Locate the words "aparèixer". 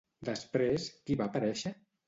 1.33-1.77